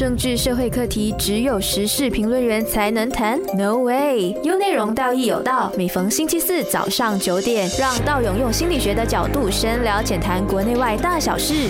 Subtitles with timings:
[0.00, 4.34] 政治社会课题只有时事评论员才能谈？No way！
[4.42, 5.70] 有内容，道义有道。
[5.76, 11.68] 每逢星期四早上九点，让道勇用心理学的角度深聊浅谈国内外大小事。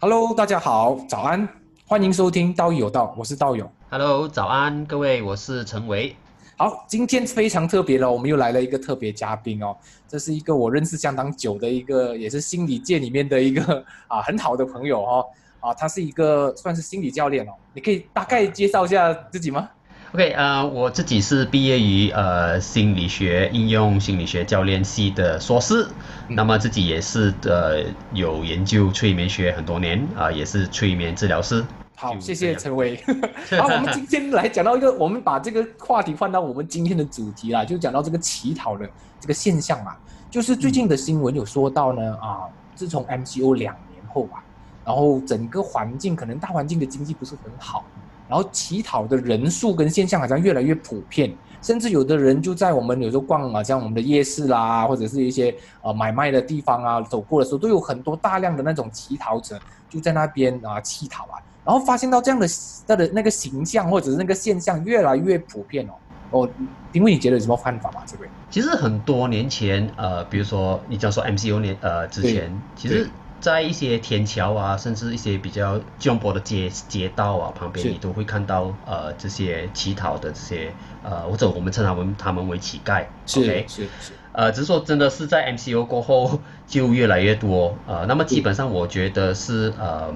[0.00, 1.48] Hello，大家好，早安，
[1.86, 3.70] 欢迎收听道义有道，我是道勇。
[3.88, 6.16] Hello，早安，各位，我是陈维。
[6.56, 9.76] 好，今天非常特别了，我们又来了一个特别嘉宾哦。
[10.08, 15.24] 这是一个我认识相当久的一个，也是心理界里面的一个啊很好的朋友哦。
[15.64, 17.52] 啊，他是一个算是心理教练哦。
[17.72, 19.66] 你可以大概介绍一下自己吗
[20.12, 25.88] ？OK，呃，我自己是毕业于呃心理学应用心理学教练系的硕士，
[26.28, 27.82] 那么自己也是呃
[28.12, 31.64] 有研究催眠学很多年啊，也是催眠治疗师。
[31.96, 33.02] 好，谢谢陈伟。
[33.58, 38.86] 好，我们今天来讲到一个，我们把这个话题换到我们今天的主题啦，就讲到这个乞讨的
[39.18, 39.96] 这个现象嘛。
[40.30, 44.42] 就是最近的新闻有说到呢，啊，自从 MCO 两年后吧，
[44.84, 47.84] 然后整个环境可能大环境的经济不是很好，
[48.28, 61.40] 然后乞讨的人数跟现象好像越来越普遍，甚至有的人就在我们有时候逛啊，像我们的夜市啦，或者是一些呃买卖的地方啊，走过的时候都有很多大量的那种乞讨者就在那边啊乞讨啊。
[61.64, 62.46] 然后发现到这样的
[62.86, 65.94] 他的那个形象或者是那个现象越来越普遍哦，
[66.42, 66.48] 哦，
[66.92, 68.02] 因为你觉得有什么看法吗？
[68.04, 68.28] 这位？
[68.50, 73.08] 其实很多年前，呃，比如说你讲说 MCU 年，呃，之前，其实，
[73.44, 83.04] 在一些天桥啊，甚至一些比较重博的街街道啊旁边，你都会看到呃这些乞讨的这些呃，或者我们称他们他们为乞丐。
[83.26, 84.12] 是是是。
[84.32, 90.14] 呃，只是说真的是在 MCO 过后就越来越多，呃，那么基本上我觉得是呃。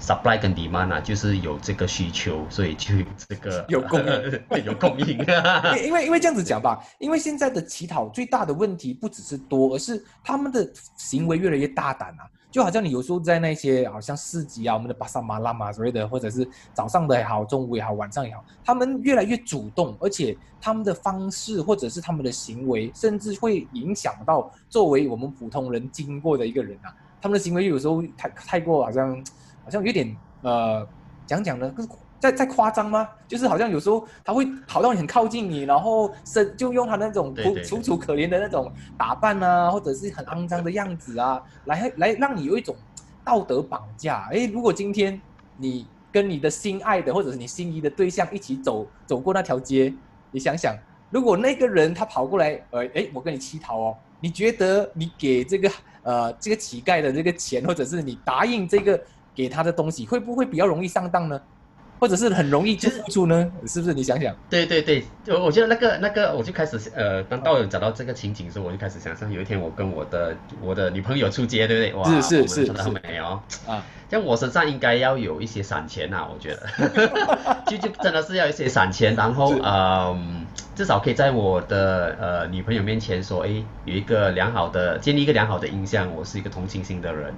[0.00, 2.94] supply 跟 demand 啊，就是有这个需求，所以就
[3.28, 5.18] 这个 有供应， 有供应。
[5.84, 12.24] 因为因为这样子讲吧，因为现在的乞讨最大的问题不只是多，而是他们的行为越来越大胆啊。
[12.50, 29.24] 就好像你有时候在那些好像市集啊，我们的巴萨马拉嘛之类的，或者是早上的也好，中午也好，晚上也好，他们越来越主动，而且他们的方式或者是他们的行为，甚至会影响到作为我们普通人经过的一个人啊，他们的行为有时候太太过好像。
[29.64, 30.88] 好像有点呃，
[31.26, 31.70] 讲讲呢，
[32.18, 33.08] 再再夸张吗？
[33.26, 37.34] 就是好像有时候他会跑到你很靠近你，然后是就用他那种
[37.64, 42.74] 楚楚可怜的那种打扮啊，或者是很肮脏的样子啊，来来让你有一种
[43.24, 44.28] 道德绑架。
[44.32, 45.20] 哎，如果今天
[45.56, 49.94] 你跟你的心爱的或者是你心仪的对象一起走走过那条街，
[50.30, 50.76] 你想想，
[51.10, 55.70] 如果那个人他跑过来，呃，哎，我跟你乞讨哦，你觉得你给这个
[56.02, 59.00] 呃这个乞丐的这个钱，或者是你答应这个？
[59.38, 61.40] 给他的东西会不会比较容易上当呢？
[61.98, 63.50] 或者是很容易就付出呢？
[63.66, 63.94] 是不是？
[63.94, 64.34] 你想想。
[64.48, 71.94] 对对对，我我觉得那个那个，我就开始呃，当道友找到这个情景的时候，我就开始想象，有一天我跟我的我的女朋友出街，对不对？
[71.94, 73.40] 哇，是是是，很美哦。
[73.66, 83.50] 啊，像我身上应该要有一些散钱呐，我觉得， 就就真的是要一些散钱，然后嗯，至少可以在我的呃女朋友面前说，哎，
[83.84, 87.34] 有一个良好的建立一个良好的印象，我是一个同情心的人。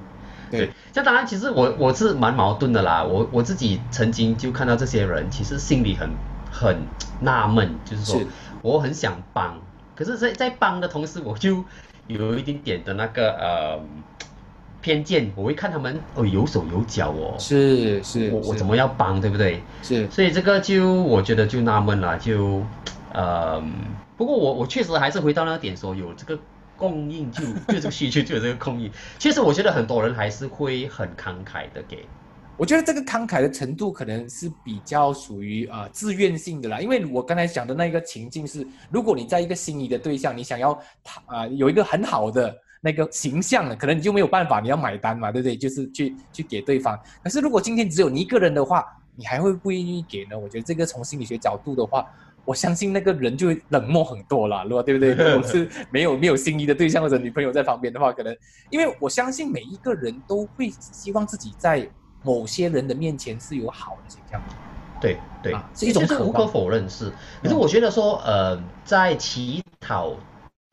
[0.50, 3.04] 对，这当然，其实我我是蛮矛盾的啦。
[3.04, 6.10] 我我自己曾经就看到这些人，其实心里很
[6.50, 6.76] 很
[7.20, 8.20] 纳闷，就是说
[8.60, 9.60] 我很想帮，
[9.94, 11.64] 可是，在在帮的同时，我就
[12.08, 13.80] 有一点点的那个呃
[14.80, 19.62] 偏见，我会看他们哦有手有脚哦，是是，我我怎么要帮，对不对？
[19.82, 22.62] 是，所以这个就我觉得就纳闷了，就
[23.12, 23.62] 呃，
[24.16, 26.36] 不过我我确实还是回到那个点说有这个。
[26.80, 32.06] 供应就就这个需求就有这个供应，其实我觉得很多人还是会很慷慨的给。
[32.56, 45.56] 我觉得这个慷慨的程度可能是比较属于啊自愿性的啦，因为我刚才讲的那个情境是，如果你在一个心仪的对象，你想要他啊有一个很好的那个形象的，可能你就没有办法，你要买单嘛，对不对？
[45.56, 46.98] 就是去去给对方。
[47.22, 48.84] 可是如果今天只有你一个人的话，
[49.16, 50.38] 你还会不愿意给呢？
[50.38, 52.06] 我觉得这个从心理学角度的话。
[52.44, 55.10] 我相信那个人就会冷漠很多了，如果对不对？
[55.14, 58.36] 如果是没有没有心仪的对象或者女朋友在旁边的话，可能
[58.70, 61.88] 因为我相信每一个人都会希望自己在
[62.22, 64.40] 某些人的面前是有好的形象。
[65.00, 67.10] 对对，是一种无可否认是。
[67.42, 70.14] 可是我觉得说，呃，在乞讨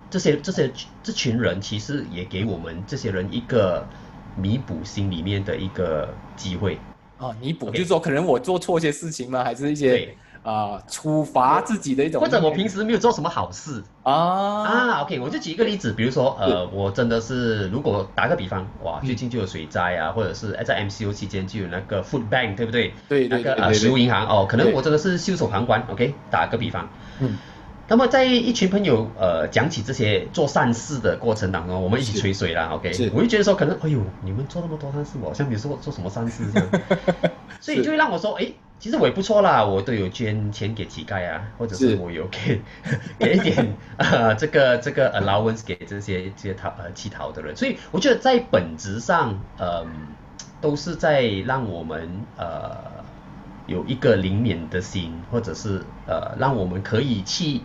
[0.10, 0.72] 这些这些
[1.02, 3.88] 这群人，其实也给我们这些人一个
[4.36, 6.78] 弥补心里面的一个机会。
[7.18, 9.44] 啊，弥补就是说，可能我做错一些事情吗？
[9.44, 10.14] 还是一些？
[10.48, 14.14] 啊，处罚自己的一种，或者我平时没有做什么好事啊。
[14.14, 22.94] 啊，OK，我就举一个例子，比如说，呃，我真的是，如果打个比方，哇，最近就有水灾啊，或者是在 MCO 期间就有那个 Food Bank，对不对？
[23.10, 26.88] 对对对，那个呃食物银行哦，可能我真的是袖手旁观，OK，打个比方，
[27.20, 27.38] 嗯，
[27.90, 36.70] 那么在一群朋友呃讲起这些做善事的过程当中，我们一起吹水啦，OK，我就觉得说可能，哎呦，你们做那么多善事，我好像没有做做什么善事这样，
[37.60, 38.50] 所以就会让我说，哎，
[38.80, 42.62] 其实我也不错啦，我都有捐钱给乞丐啊，或者是是我有给
[43.18, 49.88] 给一点 呃这个这个 allowance 给这些这些逃呃乞讨的人，所以我觉得在本质上，嗯、
[50.62, 52.08] 都是在让我们
[52.38, 52.78] 呃
[53.66, 57.62] 有一个灵敏的心，或者是呃让我们可以去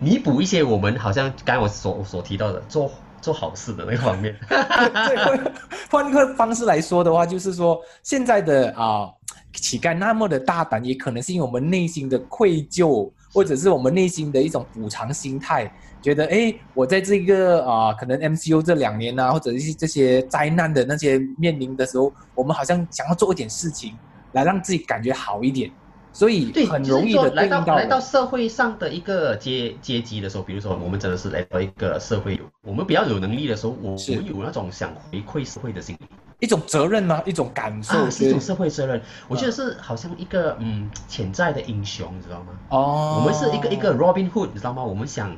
[0.00, 2.90] 弥补一些我们好像刚才我所所提到的做
[3.20, 4.36] 做好事的那个方面。
[4.50, 5.54] 对，换
[5.88, 9.08] 换一个方式来说的话，就是说现在的啊、
[9.54, 23.94] 乞丐那么的大胆，也可能是因为我们内心的愧疚，或者是我们内心的一种补偿心态，觉得哎，我在这个啊、可能 MCU 这两年啊，或者是这些灾难的那些面临的时候，我们好像想要做一点事情
[24.32, 25.70] 来让自己感觉好一点，
[26.12, 36.06] 所以对，很就是容易的说来到对应到来到社会上的一个阶阶级的时候，比如说我们真的是来到一个社会有我们比较有能力的时候，我我们有那种想回馈社会的心理
[36.42, 37.22] 一种责任吗？
[37.24, 39.00] 一种感受，啊，是一种社会责任。
[39.28, 42.46] 我觉得是好像一个嗯潜在的英雄，你知道吗？
[42.68, 44.82] 哦，我们是一个一个 Robin Hood，你知道吗？
[44.82, 45.36] 我们想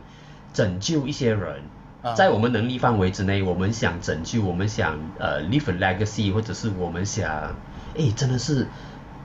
[0.54, 1.60] 拯救一些人，
[2.00, 7.54] 啊在我们能力范围之内，我们想拯救，我们想呃 leave a legacy，或者是我们想，
[7.98, 8.66] 哎，真的是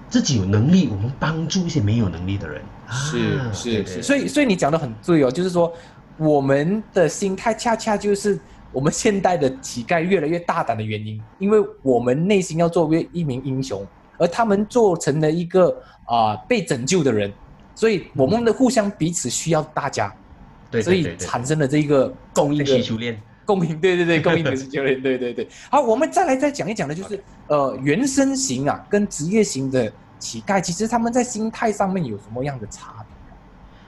[0.10, 2.62] 自己有能力，我们帮助一些没有能力的人。
[2.90, 5.72] 是是是，所以所以你讲的很对哦，就是说
[6.18, 8.38] 我们的心态恰恰就是
[8.72, 13.86] 我们现代的乞丐越来越大胆的原因，因为我们内心要作为一名英雄，
[14.18, 15.76] 而他们做成了一个
[16.06, 17.32] 啊、被拯救的人，
[17.76, 20.14] 所以我们的互相彼此需要大家，
[20.72, 23.20] 所以对对对对，产生了这个供应这个需求链。
[23.46, 25.48] 供应，对对对，供应 的需求链，对对对。
[25.72, 32.99] 好，我们再来再讲一讲的，就是呃，原生型啊跟职业型的乞丐，其实他们在心态上面有什么样的差别？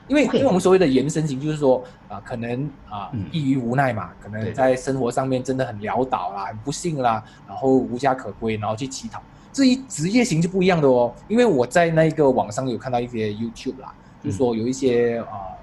[0.07, 3.23] 因为因为我们所谓的延伸型，就是说啊、可能啊、嗯。
[3.29, 9.21] 迫于无奈嘛，可能在生活上面真的很潦倒啦，很不幸啦，然后无家可归，然后去乞讨。
[9.53, 13.93] 至于职业型就不一样的哦，因为我在那个网上有看到一些 YouTube 啦，
[14.23, 15.55] 就是说有一些啊、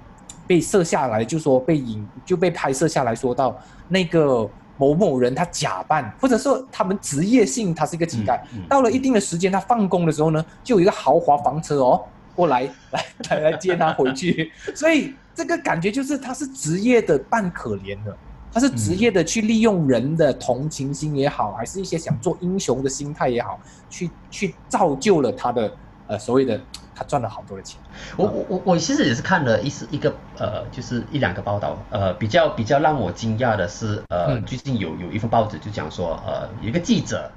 [0.45, 3.55] 被摄下来，就说被影就被拍摄下来说到
[3.87, 4.47] 那个
[4.77, 8.67] 某某人他假扮，或者说他们职业性他是一个乞丐，嗯嗯。
[8.67, 12.01] 到了一定的时间他放工的时候呢，就有一个豪华房车哦
[12.35, 18.15] 过来 来来来接他回去，所以这个感觉就是他是职业的扮可怜的。
[18.51, 23.59] 他是职业的去利用人的同情心也好，还是一些想做英雄的心态也好，
[23.91, 25.71] 去去造就了他的
[26.07, 26.59] 呃所谓的
[26.95, 27.79] 他赚了好多的钱。
[28.17, 37.31] 我我我我其实也是看了一是一个呃，就是一两个报道，呃，比较比较让我惊讶的是，呃，嗯最近有有一份报纸就讲说，呃，有一个记者，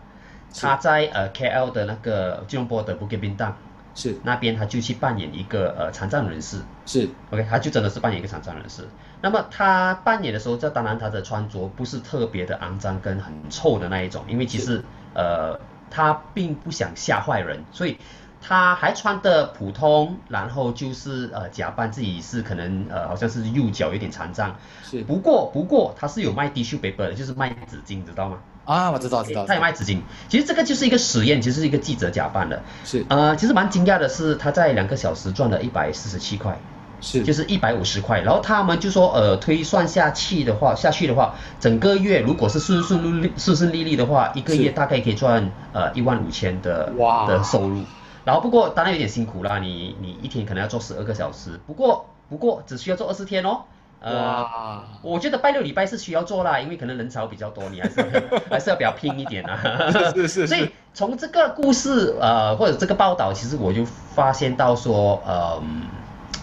[0.58, 3.52] 他在呃 KL 的那个吉隆坡的 Bukit Bintang
[3.94, 4.18] 是。
[4.22, 6.60] 那边，他就去扮演一个呃残障人士。
[6.86, 8.88] 是，OK，他就真的是扮演一个残障人士。
[9.20, 14.82] 那么他扮演的时候，这当然他的穿着不是特别的肮脏跟很臭的那一种，因为其实
[15.14, 15.60] 呃
[15.90, 17.98] 他并不想吓坏人，所以
[18.40, 25.04] 他还穿的普通，然后就是呃假扮自己是可能呃好像是右脚有点残障，是。
[25.04, 28.38] 不过不过他是有卖 tissue paper 的，就是卖纸巾，知道吗？
[28.64, 30.00] 啊，我知道知道，他有卖纸巾。
[30.28, 32.62] 其实这个就是一个实验，其实是一个记者假扮的。
[32.84, 36.58] 是呃，其实蛮惊讶的是，他在两个小时赚了一百四十七块。
[37.04, 47.82] 是就是一百五十块，然后他们就说，呃，推算下去的话，下去的话，整个月如果是顺顺利利顺顺利利的话，一个月大概可以赚呃一万五千的哇的收入。
[48.24, 53.62] 然后不过当然有点辛苦啦，你你一天可能要做十二个小时，不过不过只需要做二十天哦。
[54.02, 59.58] 呃，我觉得拜六礼拜是需要做啦，因为可能人潮比较多，你还是要 还是要比较拼一点啊。
[60.14, 65.62] 是是所以从这个故事呃或者这个报道，其实我就发现到说，呃，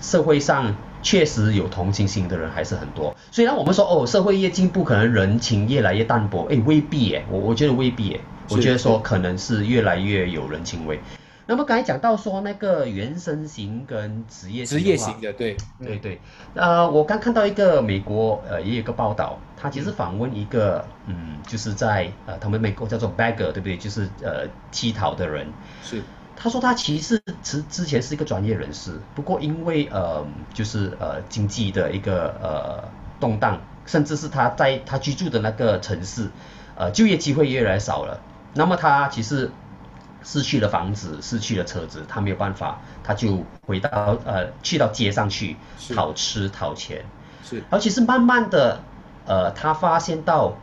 [0.01, 3.15] 社会上确实有同情心的人还是很多。
[3.31, 10.99] 虽然我们说哦，社会越进步，可能人情越来越淡薄，哎，未必耶，我我觉得未必耶，我觉得说可能是越来越有人情味。
[11.49, 16.21] 那么刚才讲到说那个原生型跟职业职业型的，对对对，
[16.53, 23.75] 呃，我刚看到一个美国呃也有一个报道，他其实访问一个嗯，就是在呃他们美国叫做 beggar 对不对？
[23.75, 25.47] 就是呃乞讨的人。
[25.81, 26.03] 是
[26.35, 32.83] 他说他其实之之前是一个专业人士，不过因为呃就是呃经济的一个呃
[33.19, 36.29] 动荡，甚至是他在他居住的那个城市，
[36.75, 38.21] 呃就业机会越来越少了。
[38.53, 39.49] 那么他其实
[40.23, 43.89] 失去了房子，失去了车子，他没有办法，他就回到
[44.25, 45.55] 呃去到街上去
[45.95, 47.03] 讨吃讨钱。
[47.43, 47.57] 是。
[47.57, 48.79] 然后其实慢慢的，
[49.25, 50.53] 呃，他发现到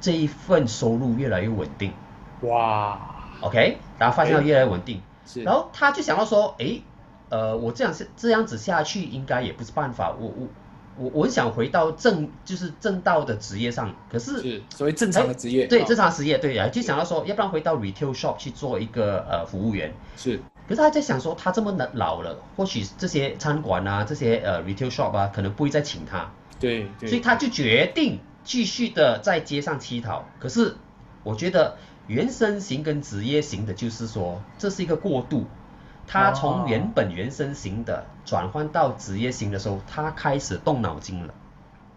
[0.00, 1.92] 这一份收入越来越稳定。
[2.40, 2.98] 哇
[3.40, 5.42] ，，OK，然后发现到越来越稳定，是。
[5.42, 6.82] 然后他就想到说，诶，
[7.30, 10.48] 呃，我这样是这样子下去应该也不是办法，我我
[10.96, 19.92] 我我想回到正就是正道的职业上，可是是所谓正常的职业，对啊正常职业，对啊，就想到说，要不然回到 retail shop 去做一个呃服务员。
[20.16, 30.24] 是可是他在想说，他这么老了，或许这些餐馆啊，这些呃 retail shop 啊，可能不会再请他，对对，所以他就决定继续的在街上乞讨。
[30.38, 30.76] 可是
[31.22, 35.44] 我觉得原生型跟职业型的，就是说这是一个过渡。
[36.06, 41.34] 他从哦原本原生型的转换到职业型的时候，他开始动脑筋了。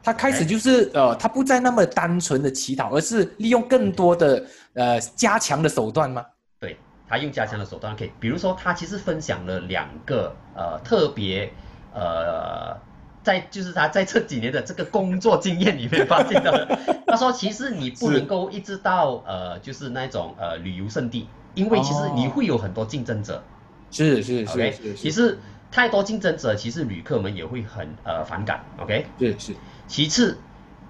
[0.03, 6.25] 他开始就是呃，他不再那么单纯的乞讨，而是利用更多的呃加强的手段吗？
[6.59, 11.51] 对他用加强的手段可以，比如说他其实分享了两个呃特别
[11.93, 12.77] 呃。
[13.23, 23.43] 在就是他在这几年的这个工作经验里面发现到的， 他说其实你不能够一直到呃就是那种呃旅游胜地，因为其实你哦会有很多竞争者
[23.91, 25.37] 是是是其实
[25.71, 29.55] 太多竞争者，其实旅客们也会很呃反感，OK，是是。
[29.87, 30.37] 其次，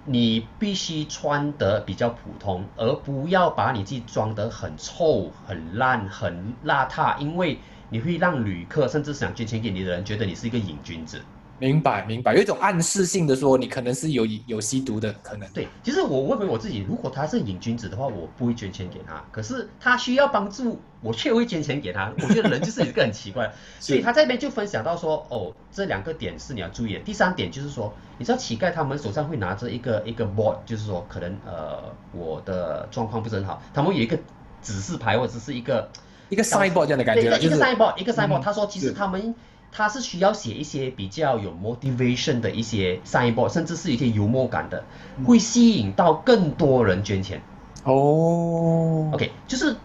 [0.04, 7.58] 你必须穿得比较普通，而不要把你自己装得很臭、很烂、很邋遢，因为
[7.90, 11.20] 你会让旅客甚至想捐钱给你的人觉得你是一个瘾君子。
[11.58, 15.48] 明白明白，有一种暗示性的说你可能是有有吸毒的可能。
[15.50, 19.24] 对，其实我问回我自己，如果他是瘾君子的话，我不会捐钱给他。
[19.32, 22.12] 可是他需要帮助，我却会捐钱给他。
[22.22, 27.00] 我觉得人就是一个很奇怪，所以他这边就分享到说，哦，这两个点是你要注意的。
[27.00, 34.16] 第三点就是说，你知道乞丐他们手上会拿着一个一个 board，就是说可能呃我的状况不是很好，他们有一个
[34.62, 35.88] 指示牌或者是一个
[36.28, 39.34] 一个 signboard 这样的感觉，对一个就是 signboard，一个 signboard，、嗯他说其实他们
[39.70, 44.82] 他是需要写一些比较有 motivation 的一些 signboard，甚至是一些幽默感的，
[45.18, 47.40] 嗯会吸引到更多人捐钱。
[47.84, 49.76] 哦 OK，就是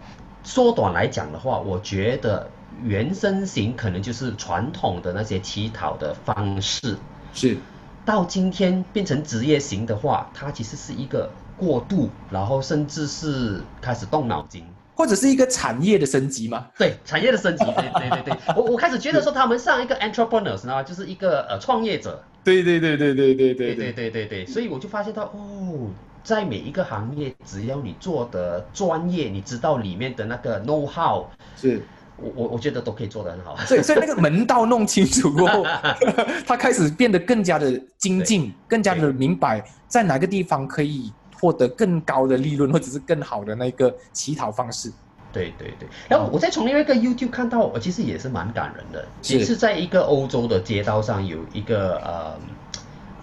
[0.44, 2.50] 缩短来讲的话，我觉得
[2.84, 6.98] 原生型可能就是传统的那些乞讨的方式，
[7.34, 7.58] 是
[8.04, 14.66] 到今天变成职业型的话，它其实是一个过渡，然后甚至是开始动脑筋。
[14.96, 16.68] 或者是一个产业的升级嘛？
[16.78, 25.90] 对产业的升级，对对对对，我我开始觉得说他们上一个 entrepreneurs 呢，就是一个呃创业者，对对对对对对对对对对对，所以我就发现到哦，
[26.24, 31.82] 在每一个行业，只要你做的专业，你知道里面的那个 know how，是。
[32.16, 33.58] 我我我觉得都可以做得很好。
[33.66, 35.66] 所以，所以那个门道弄清楚过后，
[36.46, 41.12] 他开始变得更加的精进，更加的明白在哪个地方可以
[41.44, 44.90] 获得更高的利润，或者是更好的那个乞讨方式。
[45.34, 52.40] 对对对，然后我再从另外一个 YouTube 看到，我其实也是蛮感人的，是也是在一个欧洲的街道上有一个呃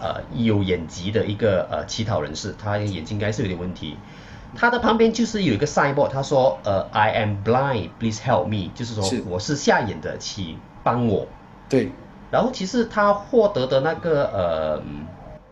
[0.00, 3.96] 呃有眼疾的一个呃乞讨人士，他眼睛应该是有点问题。
[4.54, 11.26] 他的旁边就是有一个 signboard，他说呃 I am blind, please help me，就是说是我是瞎眼的，请帮我。
[11.70, 11.92] 对，
[12.30, 15.06] 然后其实他获得的那个呃嗯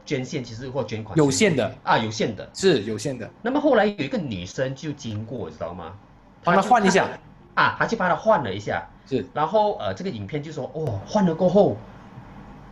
[0.08, 2.48] 捐献，其实或捐款有限的啊，有限的。
[2.54, 3.28] 是有限的。
[3.42, 5.92] 那么后来有一个女生就经过，知道吗？
[6.42, 7.06] 帮他就换一下
[7.54, 11.76] 啊，他就帮他换了一下，是然后呃，这个影片就说哦，换了过后，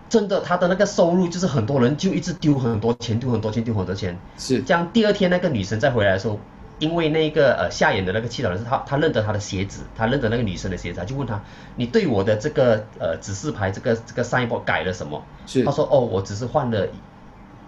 [0.09, 4.19] 真的他的那个收入就是很多人就一直丢很多钱，丢很多钱，丢很多钱。
[4.39, 6.41] 是这样第二天那个女生再回来的时候，
[6.79, 11.43] 因为那个呃下眼的那个祈祷人是他他认得她的鞋子，他认得那个女生的鞋子，他就问他，
[11.75, 15.23] 你对我的这个呃指示牌这个这个 signboard 改了什么？
[15.47, 16.87] 是他说哦，我只是换了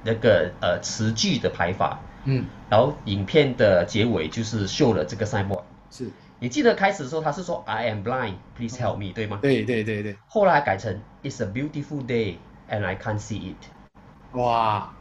[0.04, 1.98] 那个呃词句的排法。
[2.24, 5.62] 嗯然后影片的结尾就是秀了这个 signboard。
[5.90, 9.38] 是，你记得开始的时候他是说 I am blind, please help me，对吗？
[9.40, 12.34] 对对对对，后来改成 It's a beautiful day
[12.70, 14.92] and I can't see it，哇！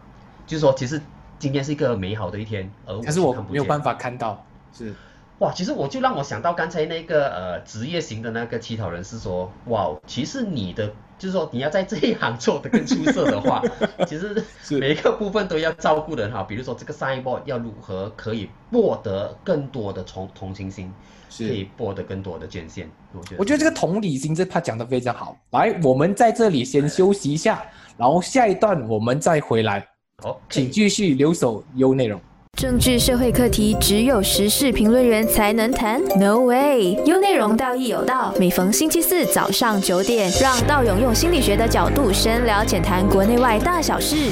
[0.46, 1.02] 就是说其实
[1.40, 4.42] 今天是一个美好的一天，而但是我没有办法看到，
[4.74, 4.94] 是
[5.40, 13.64] 哇，其实我就让我想到刚才那个呃职业型的那个乞讨人是说，哇，其实你的就是说你要在这一行做得更出色的话，
[14.08, 14.44] 其实
[14.78, 16.44] 每一个部分都要照顾得很好。
[16.44, 20.94] 比如说这个 signboard 要如何可以获得更多的同同情心，
[21.38, 21.68] 可以是。
[21.78, 22.90] 获得更多的捐献。
[23.14, 25.38] 我觉得我觉得这个同理心这 part 讲的非常好。
[25.52, 27.66] 来，我们在这里先休息一下，
[27.98, 29.88] 然后下一段我们再回来，
[30.24, 32.22] 好，请继续留守优内容。
[32.58, 36.94] 政治社会课题只有时事评论员才能谈？No way！
[37.06, 44.32] 有内容道义有道，每逢星期四早上九点，让道勇用心理学的角度深聊浅谈国内外大小事。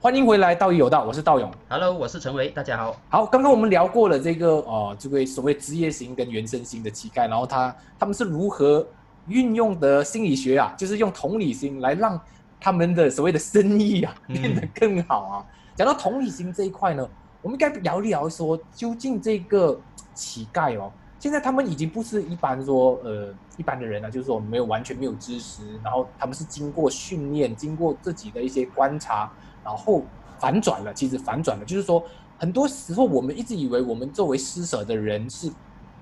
[0.00, 1.50] 欢迎回来，道义有道，我是道勇。
[1.68, 2.96] Hello，我是陈维，大家好。
[3.10, 8.86] 好，刚刚我们聊过了这个呃，这个所谓职业型跟原生型的乞丐，然后他他们是如何
[9.28, 12.18] 运用的心理学啊，就是用同理心来让
[12.58, 15.44] 他们的所谓的生意啊嗯变得更好啊。
[15.76, 17.06] 讲到同理心这一块呢，
[17.42, 19.78] 我们应该聊一聊说，究竟这个
[20.14, 20.90] 乞丐哦，
[21.20, 23.28] 现在他们已经不是一般说呃
[23.58, 29.30] 一般的人了，就是说没有完全没有知识，然后他们是经过训练，经过自己的一些观察，
[29.62, 30.02] 然后
[30.38, 30.94] 反转了。
[30.94, 32.02] 其实反转了，就是说
[32.38, 35.52] 很多时候我们一直以为我们作为施舍的人是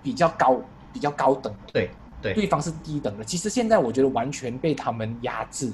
[0.04, 0.60] 比较高、
[0.92, 1.90] 比较高等，对
[2.22, 3.24] 对对方是低等的。
[3.24, 5.72] 其实现在我觉得完全被他们压制，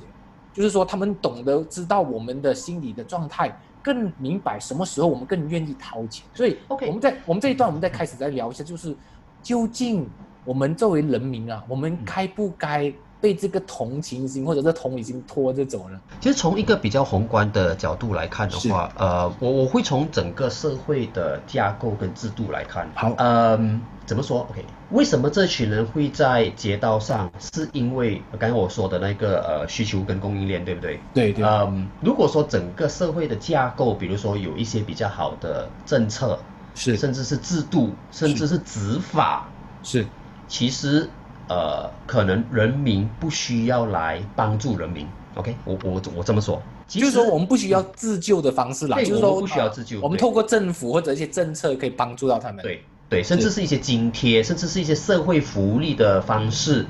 [0.54, 3.54] 就是说他们懂得知道我们的心理的状态。
[3.82, 8.94] 更明白什么时候我们更愿意掏钱，所以，OK，我们在我们这一段，我们再开始再聊一下，就是
[9.42, 10.08] 究竟
[10.44, 16.00] 我们作为人民啊，我们该不该被这个同情心或者是同理心拖着走呢？
[16.20, 22.90] 其实从一个比较宏观的角度来看的话，呃，我我会从整个社会的架构跟制度来看。
[22.94, 24.64] 好，嗯，怎么说？OK。
[24.90, 27.30] 为什么这群人会在街道上？
[27.38, 30.98] 是因为刚才我说的那个呃需求跟供应链，对不对？
[31.14, 31.44] 对对。
[31.44, 36.38] 嗯，如果说整个社会的架构，比如说有一些比较好的政策，
[36.74, 39.48] 是，甚至是制度，甚至是执法，
[39.82, 40.04] 是，
[40.48, 41.08] 其实
[41.50, 45.06] 呃可能人民不需要来帮助人民。
[45.34, 52.62] OK，我我我这么说，就是说我们不需要自救的方式啦，就是说不需要自救，我们透过政府或者一些政策可以帮助到他们。
[52.62, 52.82] 对。
[53.10, 56.86] 对，甚至是一些津贴，甚至是一些社会福利的方式，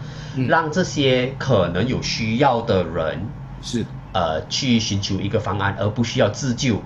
[0.47, 3.25] 让这些可能有需要的人
[3.63, 6.77] 是呃去寻求一个方案，而不需要自救。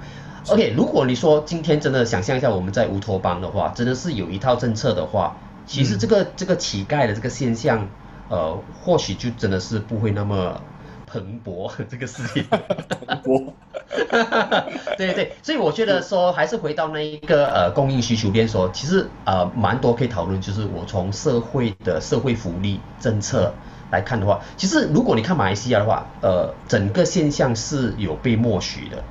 [0.46, 7.88] OK，如果你说今天真的想象一下我们在乌托邦的话，真的是有一套政策的话，其实这个这个乞丐的这个现象，
[8.28, 10.60] 呃，或许就真的是不会那么。
[11.06, 13.52] 蓬勃 这个事情，蓬勃，
[14.96, 23.54] 对对对，所以我觉得说还是回到那一个呃供应需求链说，其实呃蛮多可以讨论，就是我从社会的社会福利政策
[23.92, 29.04] 来看的话，其实如果你看马来西亚的话，呃整个现象是有被默许的，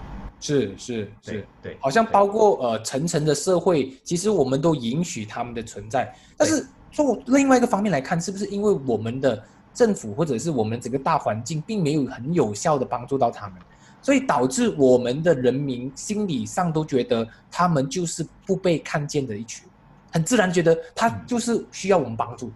[0.43, 9.41] 是是是，对，好像包括呃层层的社会，其实我们都允许他们的存在，但是从另外一个方面来看，是不是因为我们的。
[9.75, 13.57] 政府或者是我们整个大环境并没有很有效的帮助到他们，
[14.03, 19.67] 所以导致我们的人民心理上都觉得他们就是不被看见的一群，
[20.11, 22.51] 很自然觉得他就是需要我们帮助，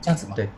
[0.00, 0.32] 这样子吗？
[0.34, 0.48] 对，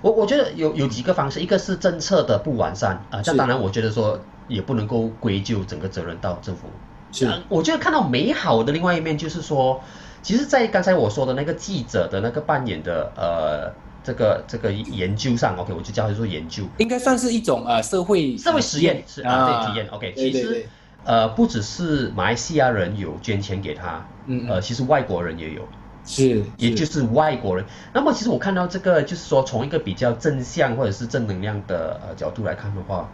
[0.00, 4.18] 我我觉得有有几个方式，一个是政策的不完善啊，这当然我觉得说
[4.52, 6.68] 也不能够归咎整个责任到政府。
[7.10, 9.82] 是，我觉得看到美好的另外一面就是说，
[10.22, 13.72] 其实，在刚才我说的那个记者的那个扮演的呃。
[14.04, 20.66] 这个这个研究上，OK，我就叫他做研究，应该算是一种呃社会社会实验是啊，对体验，OK，其实
[21.04, 25.62] 呃不只是马来西亚人有捐钱给他，嗯呃其实外国人也有，
[26.04, 27.64] 是，也就是外国人。
[27.92, 33.08] 那么其实我看到这个就是说从一个比较正向或者是正能量的呃角度来看的话，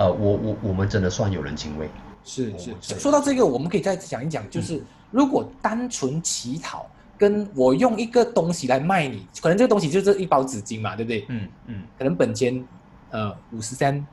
[0.00, 1.88] 呃我我我们真的算有人情味。
[2.24, 6.86] 是是，说到这个，我们可以再讲一讲，就是如果单纯乞讨。
[7.20, 11.26] 跟我用一个东西来卖你，可能这个东西就是一包纸巾嘛，对不对？
[11.28, 11.82] 嗯嗯。
[11.98, 12.66] 可能本钱
[13.10, 14.06] 呃五十三，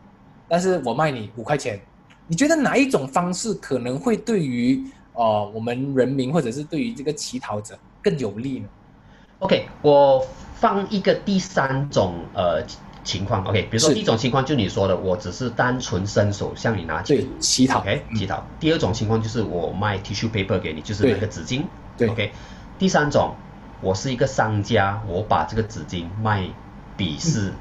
[0.50, 1.80] 但是我卖你五块钱，
[2.28, 8.68] 你觉得哪一种方式可能会对于呃我们人民或者是对于这个乞讨者更有利呢
[9.40, 12.62] ？OK，我放一个第三种呃
[13.08, 18.46] 情况，OK，比如说第一种情况就你说的，我只是单纯伸手向你拿钱，对，乞讨，OK，乞讨。
[18.60, 21.64] 第二种情况就是我卖 tissue paper 给你，就是那个纸巾，
[21.96, 22.34] 对，OK。
[22.78, 23.34] 第三种，
[23.80, 26.50] 我是一个商家，我把这个纸巾卖
[26.98, 27.54] 比市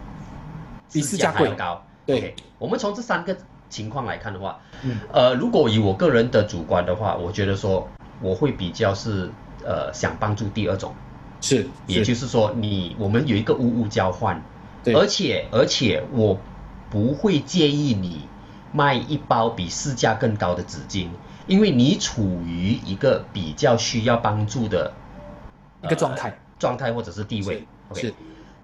[0.91, 1.55] 市价贵。
[1.55, 1.81] 高。
[2.05, 3.37] 对，我们从这三个
[3.71, 4.59] 情况来看的话，
[5.13, 7.89] 呃，如果以我个人的主观的话，我觉得说
[8.21, 9.31] 我会比较是
[9.65, 10.93] 呃想帮助第二种，
[11.41, 14.41] 是，也就是说你我们有一个物物交换，
[14.87, 16.39] 对，而且而且我
[16.89, 18.29] 不会建议你
[18.73, 21.09] 卖一包比市价更高的纸巾，
[21.47, 24.93] 因为你处于一个比较需要帮助的。
[25.83, 28.15] 一个状态，状态或者是地位，是。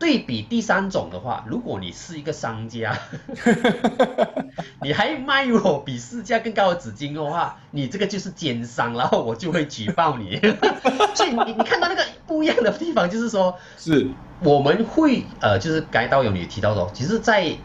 [0.03, 2.99] 对比第三种的话，如果你是一个商家，
[4.83, 10.41] 你还卖我比市价更高的纸巾的话，你这个就是奸商，然后我就会举报你。
[11.15, 14.09] 所以你你看到那个不一样的地方，就是说，是
[14.41, 17.57] 我们会呃，就是该道友你提到的，其实，在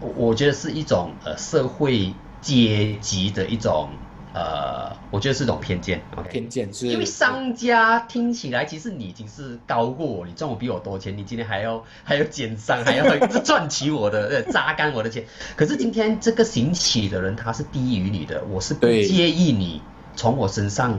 [0.00, 3.88] 我觉得是一种呃社会阶级的一种。
[4.34, 6.02] 呃，我觉得是种偏见？
[6.28, 15.24] 偏见是，因为商家听起来其实你已经是高过我，你赚我比我多钱，你今天还要还要减商，还要 赚取我的，榨干我的钱。
[15.54, 19.80] 可是今天这个行乞的人他是低于你的，我是不介意你
[20.16, 20.98] 从我身上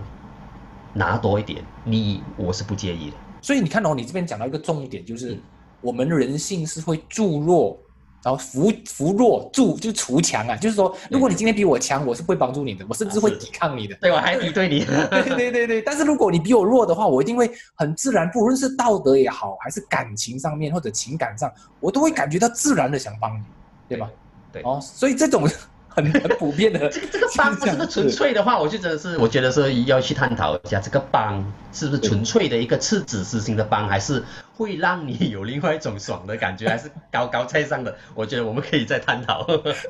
[0.93, 3.17] 拿多一点，你我是不介意的。
[3.41, 5.37] 所以你看哦，你这边讲到一个重点，就是
[5.81, 7.77] 我们人性是会注弱
[8.25, 13.95] 然后扶扶弱助就是除强啊，就是说，如果你今天比我强，我是不会帮助你的，我甚至会抵抗你的。
[14.01, 14.83] 对我还敌对你。
[14.83, 23.43] 对对对对， 但是如果你比我弱的话，我一定会很自然，不论是道德也好，还是感情上面或者情感上，我都会感觉到自然的想帮你，
[23.88, 24.09] 对吧？
[24.51, 25.47] 对哦，所以这种。
[25.95, 34.21] 很很普遍的， 这个这个帮是不是纯粹的话，我就真的是我觉得是要去探讨一下，这个帮是不是纯粹的一个赤子之心的帮，还是
[34.55, 37.95] 会让你有另外一种爽的感觉，还是高高在上的？
[38.13, 39.47] 我觉得我们可以再探讨。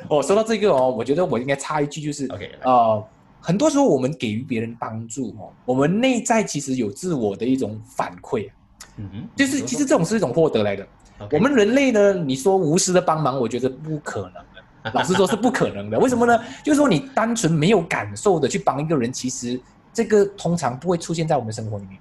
[0.07, 3.03] 哦，说到这个哦，我觉得我应该插一句，就是，OK，呃，
[3.41, 8.49] 很多时候我们给予别人帮助哦，我们内在其实有自我的一种反馈，
[8.97, 10.87] 嗯哼，就是其实这种是一种获得来的。
[11.31, 14.33] 我们人类呢，你说无私的帮忙，我觉得不可能。
[14.93, 15.97] 老实说，是不可能的。
[15.99, 16.39] 为什么呢？
[16.63, 19.59] 就是说，你单纯没有感受的去帮一个人，其实
[19.93, 21.97] 这个通常不会出现在我们生活里面。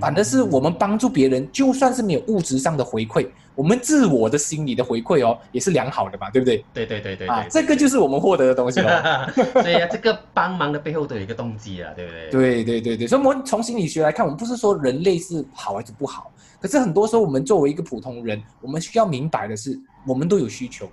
[0.00, 6.64] 反而是我们帮助别人，就算是没有物质上的回馈，我们自我的心理的回馈哦，也是良好的嘛，对不对？
[6.72, 9.30] 对对对对啊，这个就是我们获得的东西了。
[9.52, 12.30] 所以啊，这个帮忙的背后都有一个动机啊，对不对？
[12.30, 16.32] 对对对对，所以我们从心理学来看，我们不是说人类是好还是不好，
[16.62, 20.88] 可是很多时候我们作为一个普通人，我们需要明白的是，我们都有需求。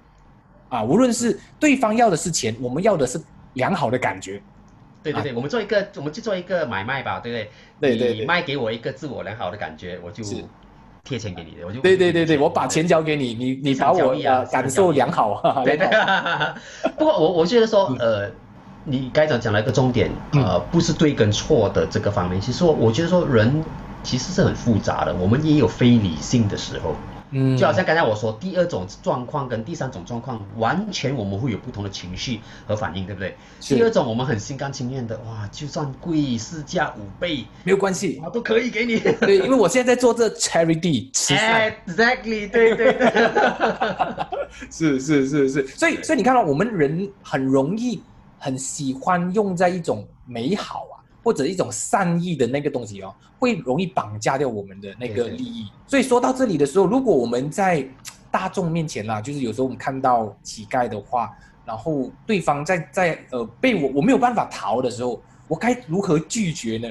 [0.72, 3.22] 啊，无论是对方要的是钱，我们要的是
[3.54, 4.42] 良好的感觉。
[5.04, 7.38] 对对对，我们做一个，我们就做一个买卖吧，对不
[7.82, 7.98] 对？
[7.98, 10.24] 对对，你卖给我一个自我良好的感觉，我就
[11.04, 14.16] 贴钱给你的，我就对对对对，我把钱交给你，你你把我
[14.50, 15.42] 感受良好。
[15.66, 15.90] 对对。
[16.98, 18.32] 不过我我觉得说，呃，
[18.86, 23.62] 你该讲讲了一个重点，呃，不是对跟错的这个方面，其实我我觉得说人
[24.04, 26.96] 其实是很复杂的，我们也有非理性的时候。
[27.32, 33.36] 嗯，就好像刚才我说，第二种状况跟第三种状况，完全我们会有不同的情绪和反应，对不对？
[33.62, 39.00] 第二种我们很心甘情愿的，哇，就算贵市价五倍没有关系，我都可以给你。
[39.00, 43.12] 对，因为我现在在做这 charity，吃 Exactly，对对对，
[44.70, 48.02] 是是是是，所以所以你看到我们人很容易
[48.38, 51.01] 很喜欢用在一种美好啊。
[51.24, 55.68] 或者一种善意的那个东西哦，会容易绑架掉我们的那个利益。
[55.88, 57.88] 所以说到这里的时候，如果我们在
[58.32, 61.30] 大众面前啦，就是有时候我们看到乞丐的话，
[61.66, 66.88] 然后对方在在呃被我我没有办法逃的时候，我该如何拒绝呢？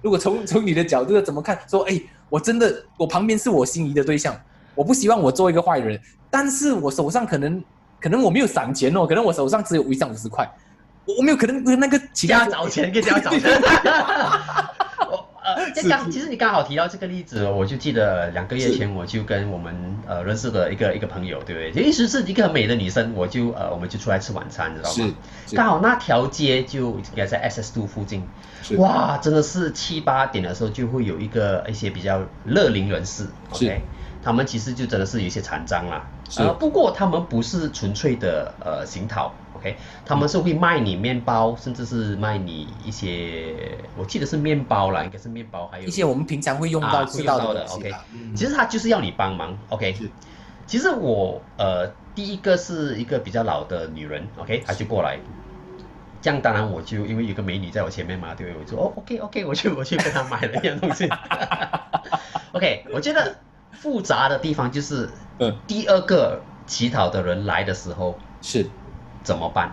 [0.00, 1.58] 如果从 从你的角度怎么看？
[1.68, 4.40] 说哎，我真的我旁边是我心仪的对象，
[4.74, 7.62] 我不希望我做一个坏人，但是我手上可能
[8.00, 10.48] 可能我没有散钱哦，可能我手上只有一张五十块。
[11.06, 13.42] 我没有可能跟那个其他找钱，跟家找钱。
[15.10, 21.84] 我呃， 这刚其实你刚好提到这个例子，我就记得两个月前我就跟我们呃认识的一个一个朋友，对不对？
[21.84, 25.14] 其实是一个很美的女生，我就呃我们就出来吃晚餐，你知道吗？
[25.46, 25.54] 是。
[25.54, 28.26] 刚好那条街就应该在 SS Two 附近。
[28.78, 33.82] 哇，真的是七八点的时候就会有一个一些比较乐龄人士，OK，
[34.22, 36.06] 他们其实就真的是有一些残障啦。
[36.38, 39.30] 呃，不过他们不是纯粹的呃行讨。
[39.64, 47.64] OK，他们是会卖你面包，甚至是卖你一些，我记得是面包啦，应该是面包，还有一些我们平常会用到、吃到的。
[47.70, 47.90] OK，
[48.36, 49.56] 其实他就是要你帮忙。
[49.70, 49.96] OK，
[50.66, 55.18] 其实我呃第一个是一个比较老的女人，OK，她就过来，
[56.20, 58.60] 这样当然我就因为有个美女在我前面嘛，对不对？
[58.60, 61.08] 我就哦 OK OK，我去 我去跟她买了一样东西。
[62.52, 63.34] OK，我觉得
[63.70, 68.68] 复杂的地方就是，嗯，第二个乞讨的人来的时候是。
[69.24, 69.72] 怎么办？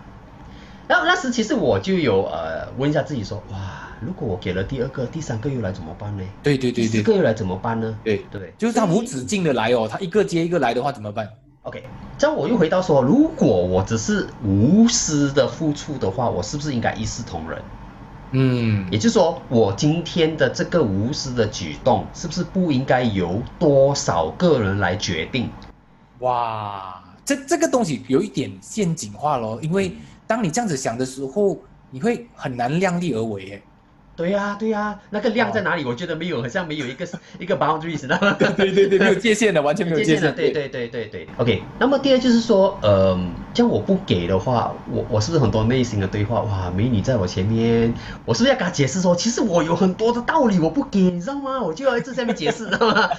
[0.87, 6.23] 然后那时其实我就有呃问一下自己说，哇，如果我给了第二个、第三个又来怎么办呢？
[6.41, 7.97] 对对对对，四个又来怎么办呢？
[8.03, 11.29] 对对，就是他无止境的来哦，他一个接一个来的话怎么办
[11.63, 11.83] ？OK，
[12.17, 17.61] 这样我又回到说，如果我只是无私的付出的话，我是不是应该一视同仁？
[18.31, 25.49] 嗯，也就是说，我今天的这个无私的举动，是不是不应该由多少个人来决定？
[26.19, 27.00] 哇！
[27.25, 29.91] 这这个东西有一点陷阱化咯，因为
[30.27, 31.57] 当你这样子想的时候，
[31.91, 33.61] 你会很难量力而为诶。
[34.13, 35.83] 对呀对呀，那个量在哪里？
[35.85, 37.07] 我觉得没有，好像没有一个
[37.39, 38.35] 一个 boundary，知道吗？
[38.55, 40.31] 对对对，没有界限的，完全没有界限的。
[40.33, 41.27] 对对对对对。
[41.37, 43.17] OK，那么第二就是说，呃，
[43.53, 46.41] 这样我不给的话，我我是不是很多内心的对话？
[46.41, 47.91] 哇，美女在我前面，
[48.25, 51.59] 我是不是要跟她解释说，其实我有很多的道理，我不给，你知道吗？
[51.59, 53.09] 我就要一直在那边解释，知道吗？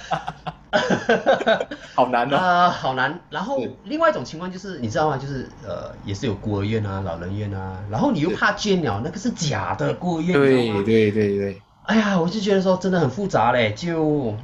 [1.93, 2.35] 好难哦！
[2.37, 3.19] 啊，好难。
[3.29, 5.17] 然后另外一种情况就是，你知道吗？
[5.17, 7.83] 就是呃，也是有孤儿院啊、老人院啊。
[7.89, 10.33] 然后你又怕捐鸟，那个是假的孤儿院。
[10.33, 11.61] 对对对对。
[11.83, 13.71] 哎呀，我就觉得说真的很复杂嘞。
[13.73, 14.35] 就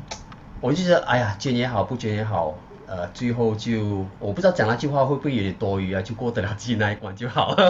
[0.62, 2.54] 我就觉得，哎呀，捐也好，不捐也好，
[2.88, 6.02] 呃，最后就我不知道讲那句话会不会有点多余啊？
[6.02, 7.56] 就过得了自己那一关就好。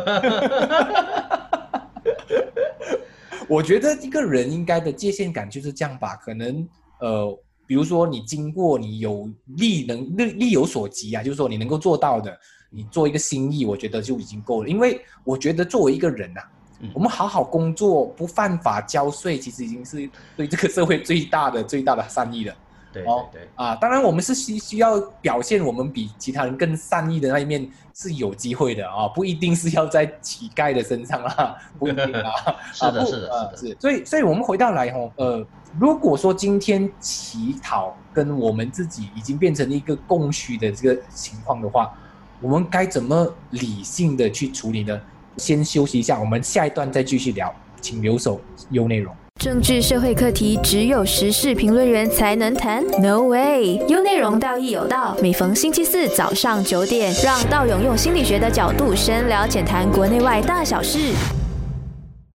[3.47, 6.67] 我觉得一个人应该的界限感就是这样吧，可能
[6.99, 7.39] 呃。
[7.69, 12.35] 比如说你经过你有力能力力有所及啊，就是说你能够做到的，
[12.71, 14.67] 你做一个心意，我觉得就已经够了。
[14.67, 16.41] 因为我觉得作为一个人呐、
[16.79, 22.55] 嗯我们好好工作，不犯法交税，其实已经是对这个社会最大的最大的善意了。
[22.99, 32.31] 对哦对对，啊，当然我们是需需要表现我们比其他人更善意的那一面是有机会的啊，不一定是要在乞丐的身上啊， 不一定啊。
[32.73, 35.45] 是的是的呃是的是，所以所以我们回到来吼，呃，
[35.79, 41.93] 如果说今天乞讨跟我们自己已经变成一个供需的这个情况的话，
[42.41, 44.99] 我们该怎么理性的去处理呢？
[45.37, 49.15] 先休息一下，我们下一段再继续聊，请留守优内容。
[49.39, 53.77] 政治社会课题只有时事评论员才能谈？No way！
[53.87, 61.13] 有内容道义有道，每逢星期四早上九点，让道勇用心理学的角度深聊浅谈国内外大小事。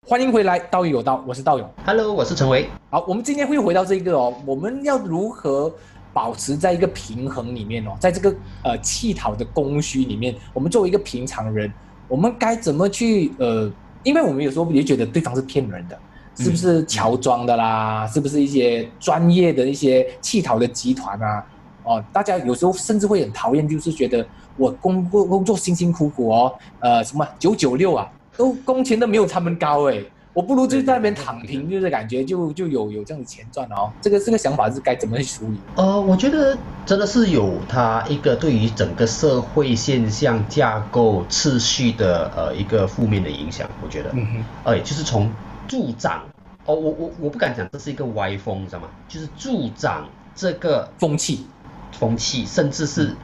[0.08, 1.70] 欢迎回来，道义有道，我是道勇。
[1.86, 2.70] Hello，我是陈维。
[2.89, 5.70] 好，我们今天会回到这个哦，我们要如何
[6.13, 11.70] 保持在一个平衡里面哦，在这个呃乞讨的供需里面，我们作为一个平常人，
[12.08, 13.70] 我们该怎么去呃？
[14.04, 15.98] 因为我们有时候也觉得对方是骗人的，
[16.36, 18.08] 是不是乔装的啦？
[18.08, 21.46] 是不是一些专业的一些乞讨的集团啊？
[21.84, 30.02] 哦，大家有时候甚至会很讨厌，就是觉得我工工工作辛辛苦苦哦，呃，什么九九六啊，都工钱都没有他们高哎，
[30.34, 33.91] 我不如就在那边躺平，就是感觉就就有有这样的钱赚哦。
[34.02, 35.58] 这个这个想法是该怎么去处理？
[35.76, 45.30] 呃，我觉得真的是有它一个对于整个社会现象架构次序的呃一个负面的影响，我觉得，嗯哼，哎，就是从
[45.67, 46.23] 助长，
[46.65, 48.89] 哦，我我我不敢讲这是一个歪风，你知道吗？
[49.08, 51.47] 就是助长这个风气，
[51.91, 53.15] 风气，甚至是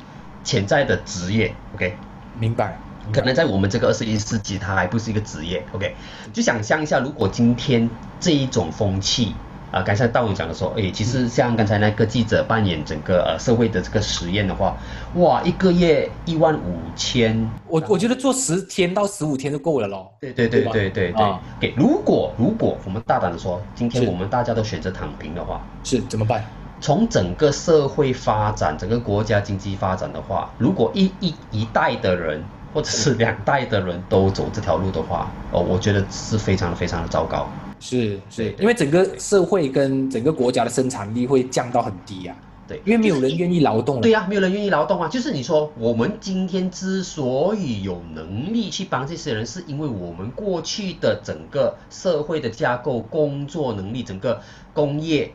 [0.43, 1.97] 潜在的职业，OK，
[2.33, 2.79] 明白？
[3.13, 5.95] 可能在我们这个二十一世纪，它还不是一个职业，OK，
[6.33, 9.35] 就想象一下，如果今天这一种风气。
[9.71, 14.75] 啊，刚才道友讲的说，诶，其实像刚才那个记者扮演整个呃社会的这个实验的话，
[15.15, 20.11] 哇，一个月一万五千，我我觉得做十天到十五天就够了咯。
[20.19, 26.43] 对对对对吧对对对啊，给、如果如果我们大胆的说，今天我们大家都选择躺平的话，是怎么办？
[26.81, 37.47] 从整个社会发展、整个国家经济发展的话，如果一一一代的人或者是两代的人都走这条路的话，哦，我觉得是非常非常的糟糕。
[37.79, 42.35] 是是因为整个社会跟整个国家的生产力会降到很低啊，
[42.67, 44.01] 对，因为没有人愿意劳动了。
[44.01, 45.07] 对呀、没有人愿意劳动啊。
[45.07, 54.41] 就是你说，我们今天之所以有能力去帮这些人，是因为我们过去的整个社会的架构、工作能力、整个
[54.73, 55.31] 工业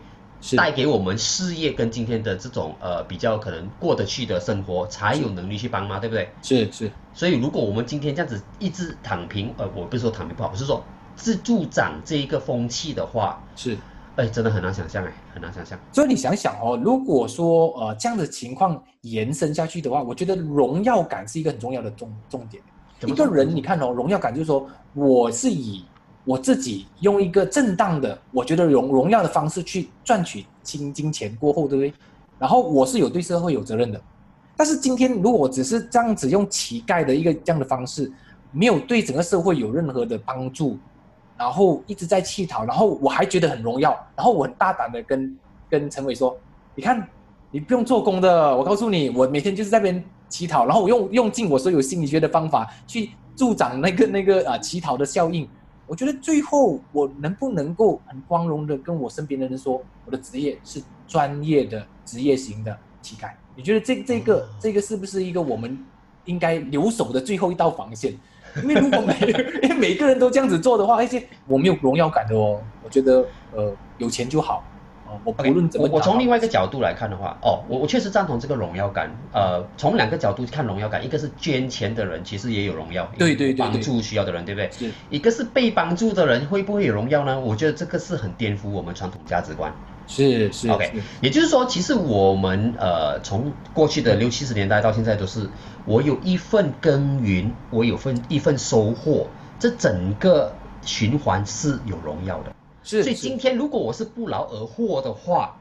[0.57, 6.29] 带给我们事业跟今天的这种呃比较可能过得去的生活，才有能力去帮嘛，对不对？
[6.43, 10.85] 是是，所以如果我们今天这样子一直躺平，呃，我不是说躺平不好，我是说
[11.17, 13.77] 是助长这一个风气的话，是。
[14.17, 15.77] 哎，真的很难想象哎，很难想象。
[15.91, 22.63] 所以你想想哦，如果说呃这样的情况延伸下去的话，我觉得荣耀感是一个很重要的重重点。
[23.07, 25.85] 一个人你看哦，荣耀感就是说我是以
[26.25, 31.93] 我自己用一个正当的，我觉得荣荣耀的方式去赚取金金钱过后，对不对？
[32.39, 34.01] 然后我是有对社会有责任的。
[34.57, 38.13] 但是今天如果我只是这样子用乞丐的一个这样的方式，
[38.53, 40.79] 没有对整个社会有任何的帮助，
[41.37, 45.37] 然后一直在乞讨，然后我还觉得很荣耀，然后我很大胆的跟
[45.69, 46.37] 跟陈伟说，
[46.75, 47.09] 你看
[47.51, 55.49] 你不用做工的，我告诉你，我每天就是在边乞讨，然后我用用尽我所有心理学的方法去助长那个那个啊乞讨的效应。
[55.87, 63.31] 我觉得最后我能不能够很光荣的跟我身边的人说，我的职业是专业的职业型的乞丐？
[63.55, 65.79] 你觉得这这个这个是不是一个我们
[66.25, 68.15] 应该留守的最后一道防线？
[68.63, 69.15] 因为如果每
[69.63, 72.61] 因为每个人都这样子做的话，而且我没有荣耀感的哦。
[72.85, 74.63] 我觉得呃有钱就好，
[75.25, 79.09] 我不论怎么我我从另外外一个角度来看的话，哦，我我确实赞同这个荣耀感。
[79.33, 84.69] 呃，从两个角度看荣耀感，一个是捐钱的人其实也有荣耀，对对对对帮助需要的人，对不对？
[84.73, 87.39] 是一个是被帮助的人会不会有荣耀呢？
[87.39, 89.73] 我觉得这个是很颠覆我们传统价值观。
[90.09, 95.49] 是是 OK，是也就是说，其实我们呃从过去的六七十年代到现在都是，
[95.85, 99.29] 我有一份耕耘，我有份一份收获，
[99.61, 102.53] 这整个循环是有荣耀的。
[102.85, 105.57] 是，所以今天如果我是不劳而获的话，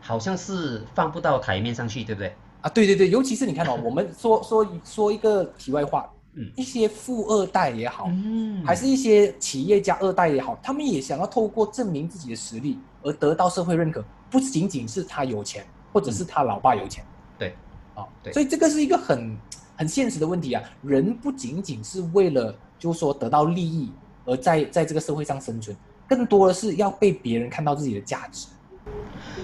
[0.00, 2.32] 好像是放不到台面上去，对不对？
[2.60, 6.50] 啊，对对对，尤其是你看哦， 我们说说说一个题外话，嗯。
[6.56, 8.64] 一些富二代也好，嗯。
[8.64, 17.04] 还是一些企业家二代也好，他们也想要透过证明自己的实力而得到社会认可，不仅仅是他有钱，或者是他老爸有钱，
[17.38, 17.54] 对，
[17.94, 18.32] 啊，对。
[18.32, 19.36] 所以这个是一个很
[19.76, 20.62] 很现实的问题啊。
[20.82, 23.90] 人不仅仅是为了就是说得到利益
[24.24, 25.76] 而在在这个社会上生存，
[26.08, 28.48] 更多的是要被别人看到自己的价值。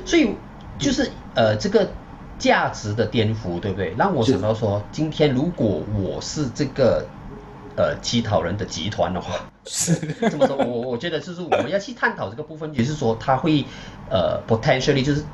[0.04, 0.34] 所以
[0.78, 1.88] 就是呃这个
[2.38, 3.94] 价值的颠覆，对不对？
[3.96, 7.06] 让我想到说，今天如果我是这个
[7.76, 9.34] 呃乞讨人的集团的话，
[9.66, 9.94] 是
[10.28, 13.64] 这么说，我我觉得就是我们要去探讨这个部分，也是说他会
[14.10, 15.24] 呃 potentially 就是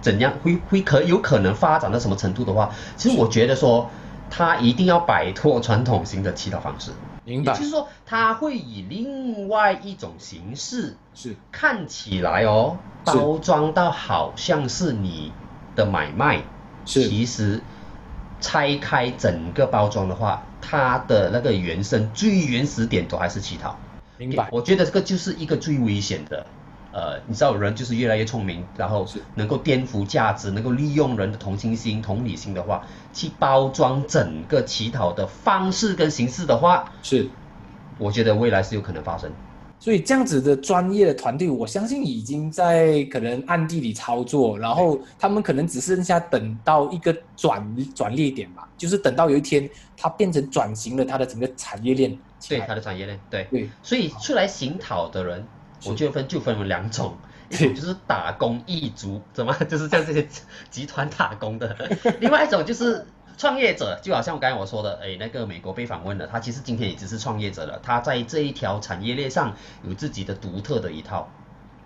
[0.00, 3.88] 怎样会会可有可能发展到什么程度的话，其实我觉得说
[4.28, 6.90] 他一定要摆脱传统型的乞讨方式，
[7.24, 7.52] 明白。
[7.52, 11.36] 也就是说它会以另外一种形式是。
[11.52, 15.32] 看起来哦，包装到好像是你
[15.76, 16.42] 的买卖，
[16.84, 17.08] 是。
[17.08, 17.60] 其实
[18.40, 23.76] 拆开整个包装的话，它的那个原生最原始点都还是乞讨。
[24.16, 24.48] 明白。
[24.50, 26.46] 我觉得这个就是一个最危险的。
[26.92, 29.22] 呃，你知道人就是越来越聪明，然后是。
[29.34, 37.28] 能够颠覆价值，能够利用人的同情心、同理心的话，去包装整个乞讨的方式跟形式的话，是。
[37.98, 39.30] 我觉得未来是有可能发生。
[39.78, 52.14] 所以这样子的专业的团队，我相信已经在可能暗地里操作，然后他们可能只剩下等到一个转转捩点吧，就是等到有一天它变成转型了，它的整个产业链
[52.46, 53.70] 对它的产业链，对，对。
[53.82, 55.44] 所以出来行讨的人，是
[55.86, 57.16] 我就分就分为两种，
[57.50, 60.26] 一种就是打工一族，怎么 就是在这些
[60.70, 61.76] 集团打工的，
[62.20, 71.28] 另外一种就是创业者，就好像刚才我说的，哎，那个美国被访问的，他其实今天已经是创业者了，他在这一条产业链上有自己的独特的一套。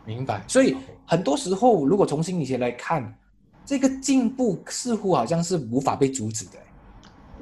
[0.05, 0.43] 明白。
[0.49, 0.77] 所以
[1.07, 3.15] 很多时候，如果从心理学来看，
[3.65, 6.59] 这个进步似乎好像是无法被阻止的。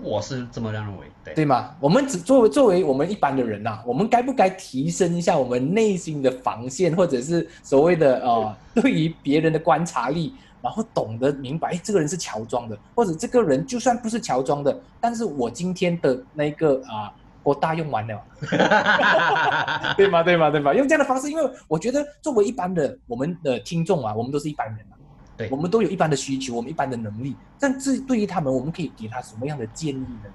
[0.01, 1.35] 我是这么认为，对。
[1.35, 1.75] 对吗？
[1.81, 18.21] 我们只作为作为我们一般的人呐、我们该不该提升一下我们内心的防线，或者是所谓的 呃，对于别人的观察力，然后懂得明白，哎，这个人是乔装的，或者这个人就算不是乔装的，但是我今天的那个啊、我大用完了，
[19.97, 20.23] 对吗？
[20.23, 20.51] 对吗？
[20.51, 20.73] 对吗？
[20.75, 24.95] 用这样的方式，因为我觉得作为一般的我们的听众啊，我们都是一般人啊，
[25.43, 30.31] 对我们都有一般的需求，我们一般的能力，但这对于他们，我们可以给他什么样的建议呢？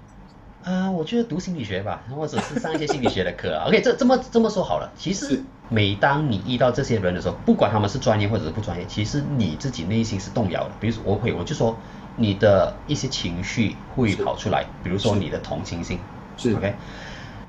[0.64, 3.66] 啊、我觉得读心理学吧，或者是上一些心理学的课啊。
[3.68, 5.40] OK，这这么这么说好了，其实
[5.70, 10.70] 每当你遇到这些人的时候，不管他们是专业或者是不专业，其实你自己内心是动摇的。
[10.80, 11.74] 比如说，我会我就说
[12.16, 15.98] 你的一些情绪会跑出来，比如说你的同情心
[16.36, 16.74] 是，OK。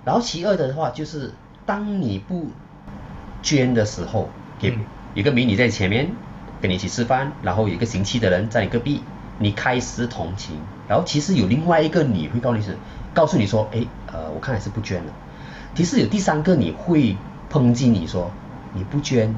[0.05, 1.33] 然后其二的话就是，
[1.65, 2.47] 当你不
[3.41, 4.79] 捐的时候，给嗯
[5.15, 6.09] 有个美女在前面
[6.61, 9.01] 跟你一起吃饭，然后有一个行乞的人在你隔壁，
[9.37, 12.77] 你开始同情，然后其实有另外一个你会告诉你是
[13.13, 15.13] 告诉你说，哎，呃，我看还是不捐了。
[15.75, 17.15] 其实有第三个你会
[17.51, 18.31] 抨击你说，
[18.73, 19.33] 你不捐，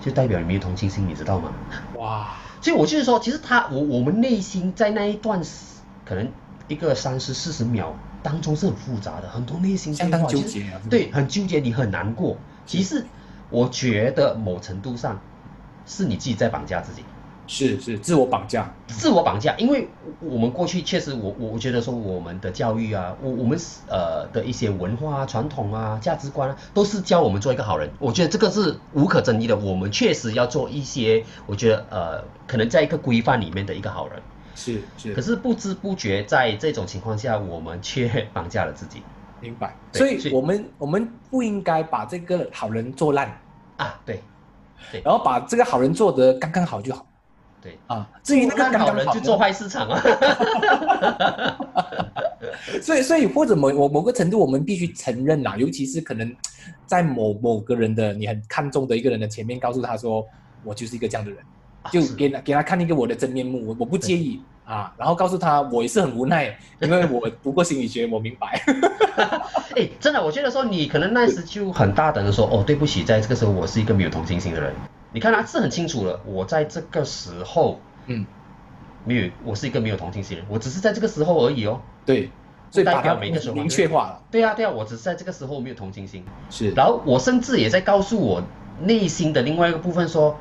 [0.00, 1.52] 就代表你没有同情心，你知道吗？
[1.96, 6.28] 哇，所以我就是说，其实他我我们内心在那一段时可能
[6.66, 12.36] 一个三十四十秒当中是很复杂的，很多内心相当纠结啊对，很纠结，你很难过。
[12.66, 13.04] 其实
[13.50, 15.20] 我觉得某程度上
[15.88, 17.02] 是你自己在绑架自己。
[17.50, 19.88] 是是自我绑架，自我绑架，因为
[20.20, 27.88] 我们过去确实我，我我觉得说我们的教育啊，我我们呃的一些文化啊、传统啊、价值观啊，都是教我们做一个好人。
[27.98, 34.20] 我觉得这个是无可争议的，我们确实要做一些，我觉得呃，可能在一个规范里面的一个好人。
[34.54, 39.02] 是是可是不知不觉在这种情况下，我们却绑架了自己
[39.40, 39.74] 明白。
[39.94, 43.40] 所以我们我们不应该把这个好人做烂，
[43.78, 43.98] 啊！
[44.04, 44.20] 对
[45.04, 47.06] 然后把这个好人做得刚刚好就好
[47.60, 48.08] 对，啊。
[48.22, 50.00] 至于那个好刚刚好呢人去做坏市场啊！
[52.82, 56.34] 所以，所以或者某某某个程度，我们必须承认啦，尤其是可能
[56.86, 60.24] 在某某个人的你很看重的一个人的前面，告诉他说，
[60.64, 61.40] 我就是一个这样的人，
[61.90, 68.62] 就是给他给他看一个我的真面目，我我不介意啊，然后告诉他我也是很无奈， 因为我读过心理学，我明白。
[69.74, 74.74] 哎，真的，我觉得说你可能那时就很大胆的说，哦，对不起，在这个时候我是一个没有同情心的人。
[75.10, 78.26] 你看他是很清楚了，我在这个时候嗯，
[79.06, 81.80] 没有，我是一个没有同情心的人，我只是在这个时候而已哦。
[82.04, 82.30] 对，
[82.70, 86.22] 所以把代表它每个时候明确化了，对啊，对啊，我只是在这个时候没有同情心。
[86.50, 88.42] 是然后我甚至也在告诉我
[88.82, 90.36] 内心的另外一个部分说，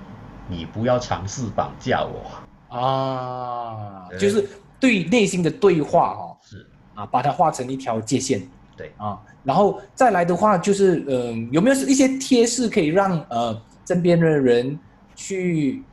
[0.50, 2.47] 你不要尝试绑架我。
[2.70, 4.48] 啊，就是
[4.80, 8.42] 对内心的对话哦，是，啊，把它画成一条界限。
[8.76, 14.78] 对，啊，然后再来的话就是，嗯、有没有一些贴士可以让呃身边的人
[15.16, 15.84] 去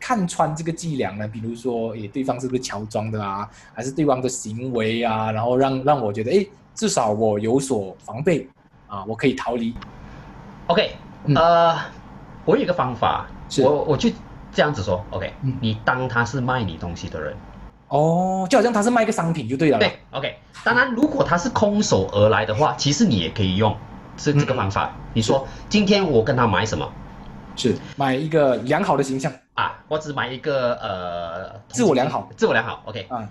[0.00, 1.28] 看穿这个伎俩呢？
[1.28, 8.48] 比如说，诶，对方是不是乔装的啊，还是对方的行为啊，然后让让我觉得，诶，至少我有所防备
[8.86, 9.72] 啊，我可以逃离。
[10.68, 10.90] OK，、
[11.26, 11.36] 嗯。
[11.36, 11.76] 呃，
[12.44, 13.28] 我有一个方法，
[13.62, 14.10] 我我就
[14.58, 17.32] 这样子说，OK，、嗯你当他是卖你东西的人。
[17.86, 19.78] 哦，就好像他是卖一个商品就对了。
[19.78, 20.36] 对，OK。
[20.64, 23.76] 当然，如果他是空手而来的话，其实你也可以用
[24.16, 24.96] 这这个方法。
[25.14, 26.90] 你说今天我跟他买什么，
[27.54, 33.28] 是买一个良好的形象啊，我只买一个呃，自我良好，自我良好，OK 啊。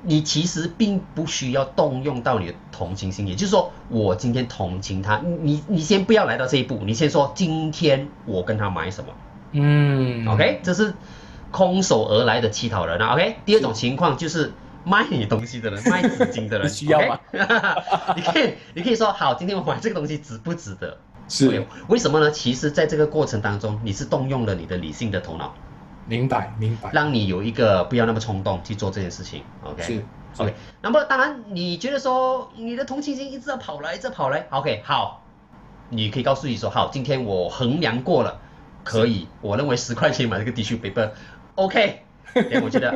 [0.00, 9.12] 你其实并不需要动用到你的同情心，也就是说，我今天同情他，你你先不要来到这一步，你先说今天我跟他买什么，
[9.54, 10.92] 嗯，OK，这是
[11.50, 13.36] 空手而来的乞讨人啊，OK。
[13.44, 14.52] 第二种情况就是
[14.84, 17.18] 卖你东西的人，卖纸巾的人，需要吗？
[18.16, 20.98] 你可以你可以说好，今天我买这个东西值不值得？
[21.28, 22.30] 是，为什么呢？
[22.30, 25.54] 其实在这个过程当中，你是动用了你的理性的头脑。
[26.06, 29.82] 明白，明白，让你有一个不要那么冲动去做这件事情，OK？
[29.82, 30.04] 是
[30.36, 30.54] ，OK。
[30.82, 34.82] 那么当然，你觉得说你的同情心一直要跑来，一直跑来，OK？
[34.84, 35.22] 好，
[35.88, 38.38] 你可以告诉你说，好，今天我衡量过了，
[38.84, 42.00] 可以，我认为十块钱买这个 tissue paper，OK？
[42.62, 42.90] 我觉得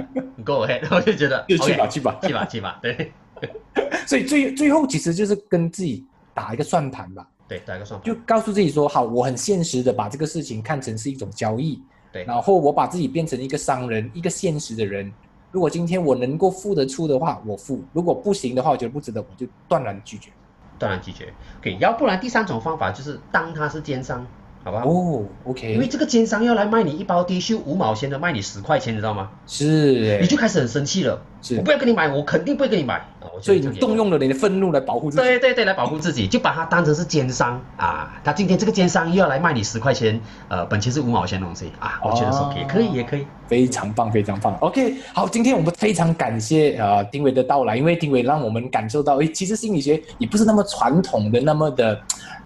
[0.45, 3.13] go ahead，我就觉得去吧，去吧，去吧，去吧，对。
[4.07, 11.81] 所以最最后其实就是跟自己打一个算盘吧，对，打一个算盘，就告诉自己说，好，我很现实的把这个事情看成是一种交易。
[12.11, 15.13] 对，然后我把自己变成一个商人，一个现实的人。
[15.53, 20.31] 如果今天我能够付得出的话，我付；如果不行的话，我觉得不值得，我就断然拒绝。
[20.79, 21.33] 断然拒绝。
[21.59, 24.27] OK，要不然第三种方法就是当他是奸商。
[24.69, 29.31] 好吧哦，OK，因为这个奸商要来卖你一包 T 恤五毛钱的，卖你十块钱，你知道吗？
[29.47, 31.23] 是，你就开始很生气了。
[31.41, 33.01] 是，我不要跟你买，我肯定不会跟你买。
[33.41, 35.23] 所以你动用了你的愤怒来保护自己。
[35.23, 38.21] 对对对，来保护自己，就把它当成是奸商啊！
[38.25, 40.19] 他今天这个奸商又要来卖你十块钱，
[40.49, 42.01] 呃，本钱是五毛钱的东西啊！
[42.03, 44.57] 我觉得说可以，可以也可以，非常棒，非常棒。
[44.61, 52.01] OK，好，今天我们非常感谢呃丁伟的到来，因为丁伟让我们感受到，哎，其实心理学也不是那么传统的，那么的。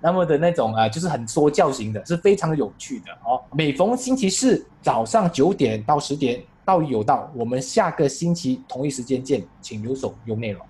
[0.04, 3.40] 那么的那种啊，就是很说教型的，是非常有趣的哦。
[3.52, 10.64] 每逢星期四早上九点到十点，道义有道，我们下个星期同一时间见，请留守有内容。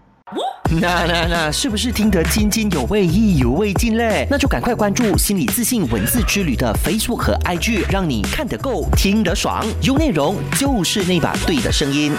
[0.80, 4.26] 那那那，是不是听得津津有味、意犹未尽嘞？
[4.30, 12.12] 那就赶快关注心理自信文字之旅的 Facebook 和 IG，让你看得够、听得爽，有内容就是那把对的声音。